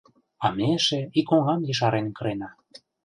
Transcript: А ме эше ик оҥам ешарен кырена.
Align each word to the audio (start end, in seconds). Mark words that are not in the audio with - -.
А 0.45 0.47
ме 0.55 0.67
эше 0.77 0.99
ик 1.19 1.27
оҥам 1.37 1.61
ешарен 1.71 2.07
кырена. 2.17 2.49